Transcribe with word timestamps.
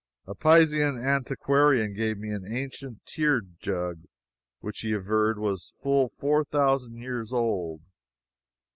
A 0.25 0.33
Pisan 0.33 0.97
antiquarian 0.97 1.93
gave 1.93 2.17
me 2.17 2.31
an 2.31 2.43
ancient 2.51 3.05
tear 3.05 3.39
jug 3.59 4.01
which 4.59 4.79
he 4.79 4.93
averred 4.93 5.37
was 5.37 5.73
full 5.79 6.09
four 6.09 6.43
thousand 6.43 6.97
years 6.97 7.31
old. 7.31 7.81